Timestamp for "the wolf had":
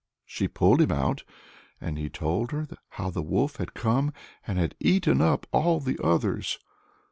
3.11-3.75